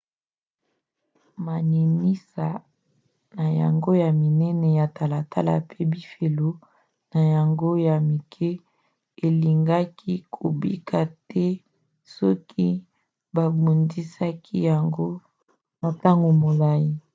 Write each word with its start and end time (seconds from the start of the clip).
maninisa 1.45 2.47
na 3.37 3.45
yango 3.61 3.91
ya 4.03 4.09
minene 4.21 4.67
ya 4.79 4.87
talatala 4.97 5.53
mpe 5.65 5.79
bifelo 5.91 6.49
na 7.11 7.21
yango 7.33 7.69
ya 7.87 7.95
mike 8.09 8.49
elingaki 9.27 10.13
kobika 10.35 10.99
te 11.29 11.45
soki 12.15 12.67
babundisaki 13.35 14.55
yango 14.69 15.07
na 15.79 15.87
ntango 15.95 16.29
molai 16.41 16.87